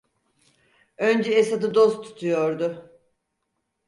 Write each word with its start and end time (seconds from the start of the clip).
Önce 0.97 1.31
Esad'ı 1.33 1.73
dost 1.75 2.03
tutuyordu. 2.03 2.91